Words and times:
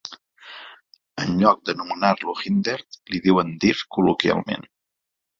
En 1.25 1.33
lloc 1.41 1.59
d'anomenar-lo 1.69 2.33
Hindert, 2.39 2.97
li 3.15 3.19
diuen 3.27 3.51
Dirt 3.65 3.83
col·loquialment. 3.99 4.65